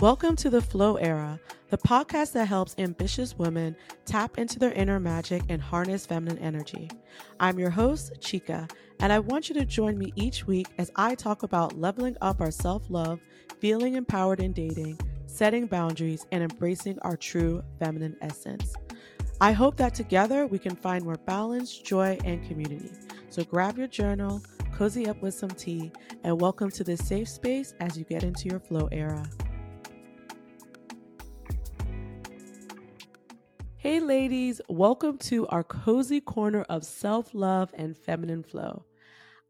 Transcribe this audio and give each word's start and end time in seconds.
Welcome 0.00 0.34
to 0.36 0.48
the 0.48 0.62
Flow 0.62 0.96
Era, 0.96 1.38
the 1.68 1.76
podcast 1.76 2.32
that 2.32 2.48
helps 2.48 2.74
ambitious 2.78 3.36
women 3.36 3.76
tap 4.06 4.38
into 4.38 4.58
their 4.58 4.72
inner 4.72 4.98
magic 4.98 5.42
and 5.50 5.60
harness 5.60 6.06
feminine 6.06 6.38
energy. 6.38 6.88
I'm 7.38 7.58
your 7.58 7.68
host, 7.68 8.14
Chika, 8.18 8.70
and 9.00 9.12
I 9.12 9.18
want 9.18 9.50
you 9.50 9.54
to 9.56 9.66
join 9.66 9.98
me 9.98 10.14
each 10.16 10.46
week 10.46 10.68
as 10.78 10.90
I 10.96 11.14
talk 11.14 11.42
about 11.42 11.78
leveling 11.78 12.16
up 12.22 12.40
our 12.40 12.50
self 12.50 12.88
love, 12.88 13.20
feeling 13.58 13.92
empowered 13.92 14.40
in 14.40 14.54
dating, 14.54 14.98
setting 15.26 15.66
boundaries, 15.66 16.26
and 16.32 16.42
embracing 16.42 16.98
our 17.00 17.18
true 17.18 17.62
feminine 17.78 18.16
essence. 18.22 18.74
I 19.42 19.52
hope 19.52 19.76
that 19.76 19.94
together 19.94 20.46
we 20.46 20.58
can 20.58 20.76
find 20.76 21.04
more 21.04 21.18
balance, 21.26 21.76
joy, 21.76 22.16
and 22.24 22.42
community. 22.48 22.90
So 23.28 23.44
grab 23.44 23.76
your 23.76 23.86
journal, 23.86 24.42
cozy 24.72 25.08
up 25.10 25.20
with 25.20 25.34
some 25.34 25.50
tea, 25.50 25.92
and 26.24 26.40
welcome 26.40 26.70
to 26.70 26.84
this 26.84 27.06
safe 27.06 27.28
space 27.28 27.74
as 27.80 27.98
you 27.98 28.04
get 28.04 28.24
into 28.24 28.48
your 28.48 28.60
flow 28.60 28.88
era. 28.90 29.28
Hey, 33.90 33.98
ladies, 33.98 34.60
welcome 34.68 35.18
to 35.18 35.48
our 35.48 35.64
cozy 35.64 36.20
corner 36.20 36.62
of 36.68 36.84
self 36.84 37.34
love 37.34 37.72
and 37.74 37.96
feminine 37.96 38.44
flow. 38.44 38.84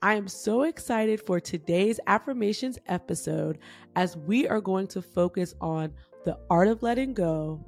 I 0.00 0.14
am 0.14 0.28
so 0.28 0.62
excited 0.62 1.20
for 1.26 1.40
today's 1.40 1.98
affirmations 2.06 2.78
episode 2.86 3.58
as 3.96 4.16
we 4.16 4.46
are 4.46 4.60
going 4.60 4.86
to 4.88 5.02
focus 5.02 5.56
on 5.60 5.92
the 6.24 6.38
art 6.50 6.68
of 6.68 6.84
letting 6.84 7.14
go, 7.14 7.66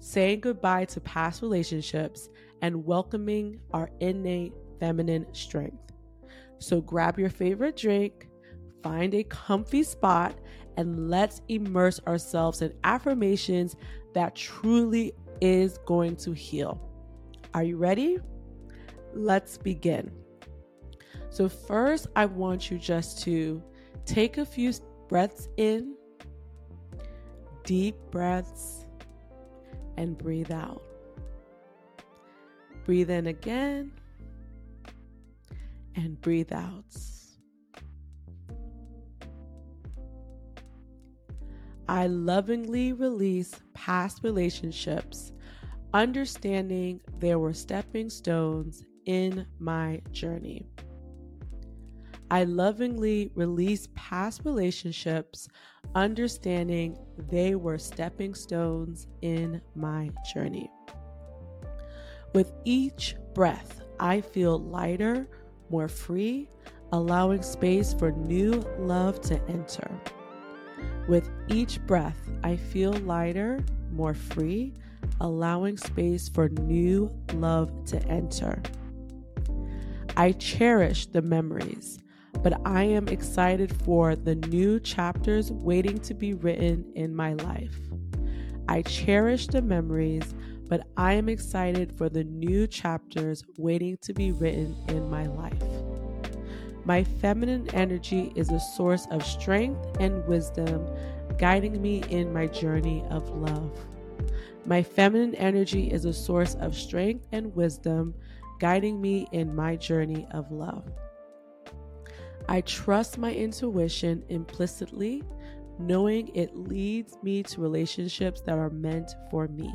saying 0.00 0.40
goodbye 0.40 0.86
to 0.86 1.00
past 1.02 1.40
relationships, 1.40 2.30
and 2.62 2.84
welcoming 2.84 3.60
our 3.72 3.88
innate 4.00 4.54
feminine 4.80 5.24
strength. 5.32 5.92
So 6.58 6.80
grab 6.80 7.20
your 7.20 7.30
favorite 7.30 7.76
drink, 7.76 8.26
find 8.82 9.14
a 9.14 9.22
comfy 9.22 9.84
spot, 9.84 10.34
and 10.76 11.08
let's 11.08 11.42
immerse 11.48 12.00
ourselves 12.08 12.60
in 12.60 12.74
affirmations 12.82 13.76
that 14.14 14.34
truly 14.34 15.12
is 15.40 15.78
going 15.86 16.16
to 16.16 16.32
heal. 16.32 16.80
Are 17.54 17.62
you 17.62 17.76
ready? 17.76 18.18
Let's 19.14 19.56
begin. 19.56 20.10
So, 21.30 21.48
first, 21.48 22.06
I 22.16 22.26
want 22.26 22.70
you 22.70 22.78
just 22.78 23.22
to 23.22 23.62
take 24.06 24.38
a 24.38 24.44
few 24.44 24.72
breaths 25.08 25.48
in, 25.56 25.94
deep 27.64 27.96
breaths, 28.10 28.86
and 29.96 30.16
breathe 30.16 30.50
out. 30.50 30.82
Breathe 32.84 33.10
in 33.10 33.26
again 33.26 33.92
and 35.94 36.20
breathe 36.20 36.52
out. 36.52 36.84
I 41.88 42.06
lovingly 42.06 42.92
release 42.92 43.54
past 43.72 44.20
relationships, 44.22 45.32
understanding 45.94 47.00
there 47.18 47.38
were 47.38 47.54
stepping 47.54 48.10
stones 48.10 48.84
in 49.06 49.46
my 49.58 50.02
journey. 50.12 50.68
I 52.30 52.44
lovingly 52.44 53.32
release 53.34 53.88
past 53.94 54.42
relationships, 54.44 55.48
understanding 55.94 56.98
they 57.30 57.54
were 57.54 57.78
stepping 57.78 58.34
stones 58.34 59.06
in 59.22 59.62
my 59.74 60.10
journey. 60.34 60.70
With 62.34 62.52
each 62.66 63.16
breath, 63.34 63.80
I 63.98 64.20
feel 64.20 64.58
lighter, 64.58 65.26
more 65.70 65.88
free, 65.88 66.50
allowing 66.92 67.40
space 67.40 67.94
for 67.94 68.12
new 68.12 68.62
love 68.78 69.22
to 69.22 69.42
enter. 69.48 69.90
With 71.08 71.30
each 71.48 71.80
breath, 71.86 72.18
I 72.44 72.56
feel 72.56 72.92
lighter, 72.92 73.64
more 73.90 74.12
free, 74.12 74.74
allowing 75.22 75.78
space 75.78 76.28
for 76.28 76.50
new 76.50 77.10
love 77.32 77.72
to 77.86 78.02
enter. 78.08 78.62
I 80.18 80.32
cherish 80.32 81.06
the 81.06 81.22
memories, 81.22 81.98
but 82.42 82.60
I 82.66 82.82
am 82.82 83.08
excited 83.08 83.74
for 83.84 84.16
the 84.16 84.34
new 84.34 84.78
chapters 84.80 85.50
waiting 85.50 85.98
to 86.00 86.12
be 86.12 86.34
written 86.34 86.84
in 86.94 87.16
my 87.16 87.32
life. 87.32 87.74
I 88.68 88.82
cherish 88.82 89.46
the 89.46 89.62
memories, 89.62 90.34
but 90.68 90.86
I 90.98 91.14
am 91.14 91.30
excited 91.30 91.90
for 91.96 92.10
the 92.10 92.24
new 92.24 92.66
chapters 92.66 93.44
waiting 93.56 93.96
to 94.02 94.12
be 94.12 94.32
written 94.32 94.76
in 94.88 95.08
my 95.08 95.24
life. 95.24 95.77
My 96.88 97.04
feminine 97.04 97.68
energy 97.74 98.32
is 98.34 98.50
a 98.50 98.58
source 98.58 99.06
of 99.10 99.22
strength 99.22 99.98
and 100.00 100.26
wisdom, 100.26 100.86
guiding 101.36 101.82
me 101.82 102.02
in 102.08 102.32
my 102.32 102.46
journey 102.46 103.04
of 103.10 103.28
love. 103.28 103.78
My 104.64 104.82
feminine 104.82 105.34
energy 105.34 105.92
is 105.92 106.06
a 106.06 106.14
source 106.14 106.54
of 106.54 106.74
strength 106.74 107.26
and 107.30 107.54
wisdom, 107.54 108.14
guiding 108.58 109.02
me 109.02 109.28
in 109.32 109.54
my 109.54 109.76
journey 109.76 110.26
of 110.30 110.50
love. 110.50 110.90
I 112.48 112.62
trust 112.62 113.18
my 113.18 113.34
intuition 113.34 114.24
implicitly, 114.30 115.22
knowing 115.78 116.34
it 116.34 116.56
leads 116.56 117.18
me 117.22 117.42
to 117.42 117.60
relationships 117.60 118.40
that 118.46 118.56
are 118.56 118.70
meant 118.70 119.10
for 119.30 119.46
me. 119.46 119.70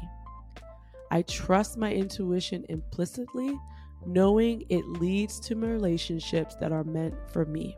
I 1.11 1.21
trust 1.21 1.77
my 1.77 1.93
intuition 1.93 2.65
implicitly, 2.69 3.55
knowing 4.05 4.65
it 4.69 4.85
leads 4.87 5.39
to 5.41 5.55
relationships 5.55 6.55
that 6.59 6.71
are 6.71 6.83
meant 6.83 7.15
for 7.31 7.45
me. 7.45 7.77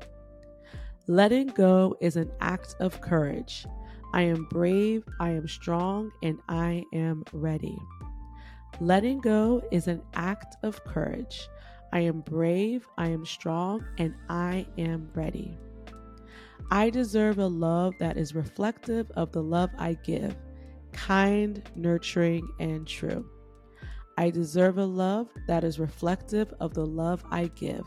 Letting 1.08 1.48
go 1.48 1.96
is 2.02 2.16
an 2.16 2.32
act 2.42 2.76
of 2.80 3.00
courage. 3.02 3.66
I 4.14 4.24
am 4.24 4.46
brave, 4.46 5.04
I 5.20 5.30
am 5.32 5.48
strong, 5.48 6.12
and 6.24 6.40
I 6.50 6.84
am 6.94 7.24
ready. 7.34 7.78
Letting 8.80 9.20
go 9.20 9.62
is 9.72 9.88
an 9.88 10.02
act 10.16 10.56
of 10.64 10.84
courage. 10.84 11.48
I 11.94 12.00
am 12.00 12.22
brave, 12.22 12.88
I 12.98 13.10
am 13.10 13.26
strong, 13.26 13.86
and 13.98 14.16
I 14.30 14.66
am 14.78 15.10
ready. 15.14 15.58
I 16.72 16.90
deserve 16.90 17.38
a 17.38 17.46
love 17.46 17.94
that 18.00 18.18
is 18.18 18.34
reflective 18.34 19.12
of 19.12 19.32
the 19.32 19.44
love 19.44 19.70
I 19.78 19.94
give, 20.04 20.36
kind, 20.92 21.62
nurturing, 21.76 22.50
and 22.60 22.88
true. 22.88 23.30
I 24.18 24.30
deserve 24.30 24.78
a 24.78 24.86
love 24.86 25.28
that 25.48 25.64
is 25.64 25.80
reflective 25.80 26.54
of 26.60 26.74
the 26.74 26.86
love 26.86 27.24
I 27.32 27.48
give, 27.56 27.86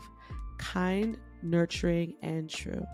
kind, 0.57 1.17
nurturing, 1.41 2.15
and 2.21 2.49
true. 2.49 2.85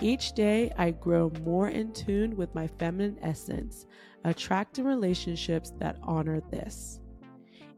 Each 0.00 0.32
day, 0.32 0.70
I 0.76 0.90
grow 0.92 1.32
more 1.42 1.70
in 1.70 1.92
tune 1.92 2.36
with 2.36 2.54
my 2.54 2.66
feminine 2.66 3.18
essence, 3.22 3.86
attracting 4.24 4.84
relationships 4.84 5.72
that 5.78 5.98
honor 6.02 6.40
this. 6.50 7.00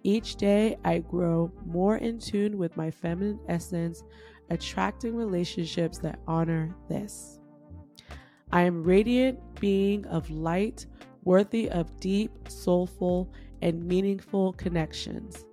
Each 0.02 0.34
day, 0.34 0.76
I 0.84 0.98
grow 0.98 1.52
more 1.64 1.96
in 1.96 2.18
tune 2.18 2.58
with 2.58 2.76
my 2.76 2.90
feminine 2.90 3.40
essence, 3.48 4.02
attracting 4.50 5.14
relationships 5.14 5.98
that 5.98 6.18
honor 6.26 6.74
this. 6.88 7.38
I 8.52 8.62
am 8.62 8.82
radiant 8.82 9.38
being 9.60 10.04
of 10.06 10.28
light, 10.28 10.86
worthy 11.24 11.70
of 11.70 12.00
deep, 12.00 12.32
soulful, 12.48 13.32
and 13.62 13.84
meaningful 13.84 14.52
connections. 14.54 15.44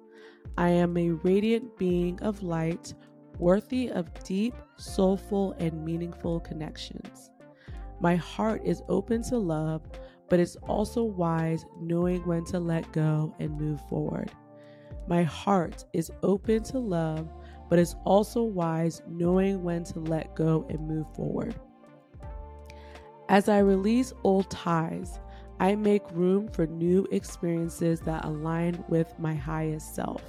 I 0.58 0.70
am 0.70 0.98
a 0.98 1.12
radiant 1.12 1.78
being 1.78 2.20
of 2.22 2.44
light, 2.44 2.94
worthy 3.40 3.90
of 3.90 4.12
deep, 4.24 4.56
soulful, 4.78 5.54
and 5.60 5.86
meaningful 5.86 6.40
connections. 6.40 7.30
My 8.00 8.16
heart 8.16 8.62
is 8.64 8.82
open 8.90 9.24
to 9.24 9.38
love, 9.38 9.82
but 10.30 10.40
it's 10.40 10.56
also 10.68 11.04
wise 11.04 11.66
knowing 11.80 12.26
when 12.26 12.46
to 12.46 12.60
let 12.60 12.92
go 12.92 13.36
and 13.40 13.60
move 13.60 13.82
forward. 13.88 14.32
My 15.08 15.24
heart 15.24 15.86
is 15.94 16.12
open 16.22 16.64
to 16.66 16.80
love, 16.80 17.30
but 17.70 17.80
it's 17.80 17.96
also 18.06 18.44
wise 18.44 19.02
knowing 19.08 19.64
when 19.64 19.84
to 19.86 20.00
let 20.00 20.36
go 20.36 20.66
and 20.70 20.88
move 20.88 21.06
forward. 21.16 21.56
As 23.30 23.50
I 23.50 23.60
release 23.60 24.14
old 24.24 24.50
ties, 24.50 25.20
I 25.60 25.76
make 25.76 26.04
room 26.12 26.48
for 26.50 26.68
new 26.68 27.08
experiences 27.12 28.00
that 28.02 28.26
align 28.26 28.84
with 28.88 29.12
my 29.18 29.34
highest 29.34 29.96
self. 29.96 30.22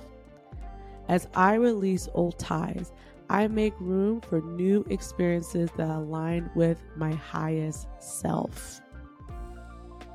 As 1.08 1.28
I 1.34 1.54
release 1.54 2.08
old 2.14 2.38
ties, 2.38 2.92
I 3.30 3.46
make 3.48 3.75
room 3.78 4.22
for 4.22 4.40
new 4.40 4.86
experiences 4.88 5.70
that 5.76 5.88
align 5.88 6.50
with 6.54 6.82
my 6.96 7.12
highest 7.12 7.88
self. 7.98 8.80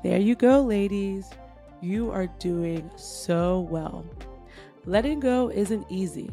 There 0.02 0.18
you 0.18 0.34
go, 0.34 0.62
ladies. 0.62 1.30
You 1.80 2.10
are 2.10 2.26
doing 2.38 2.90
so 2.96 3.60
well. 3.60 4.04
Letting 4.84 5.20
go 5.20 5.50
isn't 5.50 5.86
easy, 5.88 6.30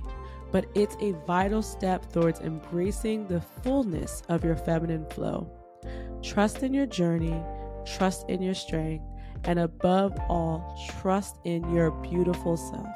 but 0.51 0.65
it's 0.75 0.95
a 1.01 1.11
vital 1.27 1.61
step 1.61 2.11
towards 2.11 2.39
embracing 2.39 3.27
the 3.27 3.41
fullness 3.41 4.23
of 4.27 4.43
your 4.43 4.55
feminine 4.55 5.05
flow. 5.11 5.49
Trust 6.23 6.63
in 6.63 6.73
your 6.73 6.87
journey 6.87 7.41
trust 7.85 8.29
in 8.29 8.41
your 8.41 8.53
strength, 8.53 9.05
and 9.43 9.59
above 9.59 10.17
all, 10.29 10.79
trust 10.99 11.37
in 11.43 11.69
your 11.73 11.91
beautiful 11.91 12.57
self. 12.57 12.95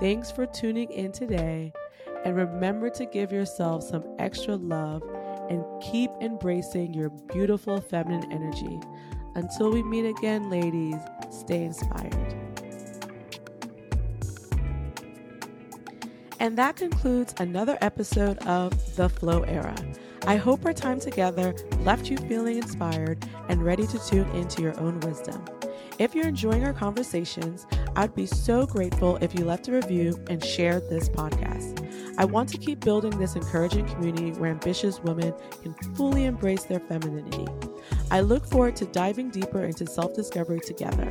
Thanks 0.00 0.30
for 0.30 0.46
tuning 0.46 0.90
in 0.90 1.12
today, 1.12 1.72
and 2.24 2.36
remember 2.36 2.90
to 2.90 3.06
give 3.06 3.32
yourself 3.32 3.82
some 3.82 4.04
extra 4.18 4.56
love 4.56 5.02
and 5.48 5.64
keep 5.82 6.10
embracing 6.20 6.92
your 6.92 7.10
beautiful 7.32 7.80
feminine 7.80 8.30
energy. 8.32 8.80
Until 9.34 9.70
we 9.70 9.82
meet 9.82 10.06
again, 10.06 10.50
ladies, 10.50 10.96
stay 11.30 11.64
inspired. 11.64 12.34
And 16.38 16.58
that 16.58 16.76
concludes 16.76 17.34
another 17.38 17.78
episode 17.80 18.38
of 18.46 18.96
The 18.96 19.08
Flow 19.08 19.42
Era. 19.42 19.74
I 20.26 20.36
hope 20.36 20.66
our 20.66 20.72
time 20.72 20.98
together 20.98 21.54
left 21.80 22.10
you 22.10 22.16
feeling 22.16 22.56
inspired 22.58 23.24
and 23.48 23.64
ready 23.64 23.86
to 23.86 24.08
tune 24.08 24.28
into 24.30 24.60
your 24.60 24.78
own 24.80 24.98
wisdom. 25.00 25.44
If 26.00 26.14
you're 26.14 26.26
enjoying 26.26 26.64
our 26.64 26.72
conversations, 26.72 27.64
I'd 27.94 28.14
be 28.14 28.26
so 28.26 28.66
grateful 28.66 29.16
if 29.22 29.38
you 29.38 29.44
left 29.44 29.68
a 29.68 29.72
review 29.72 30.22
and 30.28 30.44
shared 30.44 30.90
this 30.90 31.08
podcast. 31.08 31.86
I 32.18 32.24
want 32.24 32.48
to 32.50 32.58
keep 32.58 32.80
building 32.80 33.16
this 33.18 33.36
encouraging 33.36 33.86
community 33.86 34.32
where 34.32 34.50
ambitious 34.50 35.00
women 35.00 35.32
can 35.62 35.74
fully 35.94 36.24
embrace 36.24 36.64
their 36.64 36.80
femininity. 36.80 37.46
I 38.10 38.20
look 38.20 38.46
forward 38.46 38.74
to 38.76 38.86
diving 38.86 39.30
deeper 39.30 39.64
into 39.64 39.86
self 39.86 40.14
discovery 40.14 40.60
together. 40.60 41.10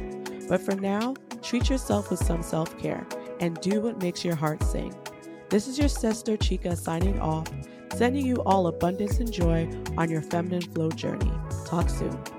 But 0.50 0.62
for 0.62 0.76
now, 0.76 1.16
treat 1.42 1.70
yourself 1.70 2.12
with 2.12 2.20
some 2.20 2.44
self 2.44 2.78
care 2.78 3.08
and 3.40 3.60
do 3.62 3.82
what 3.82 4.02
makes 4.02 4.26
your 4.26 4.36
heart 4.36 4.62
sing. 4.64 4.94
This 5.50 5.68
is 5.68 5.80
your 5.80 5.90
sister 5.90 6.38
Chika 6.38 6.76
signing 6.76 7.20
off, 7.20 7.48
sending 7.96 8.26
you 8.26 8.36
all 8.46 8.68
abundance 8.68 9.20
and 9.20 9.32
joy 9.32 9.70
on 9.98 10.10
your 10.10 10.22
feminine 10.22 10.62
flow 10.62 10.92
journey. 10.92 11.32
Talk 11.66 11.90
soon. 11.90 12.35